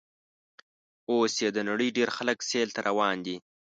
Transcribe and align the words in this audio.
اوس 1.11 1.33
یې 1.43 1.49
د 1.53 1.59
نړۍ 1.69 1.89
ډېر 1.97 2.09
خلک 2.17 2.37
سیل 2.49 2.69
ته 2.75 2.81
روان 2.89 3.15
دي. 3.25 3.35